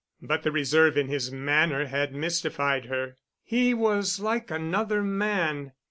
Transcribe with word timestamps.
But 0.23 0.41
the 0.41 0.51
reserve 0.51 0.97
in 0.97 1.09
his 1.09 1.31
manner 1.31 1.85
had 1.85 2.11
mystified 2.11 2.85
her. 2.85 3.17
He 3.43 3.75
was 3.75 4.19
like 4.19 4.49
another 4.49 5.03
man. 5.03 5.73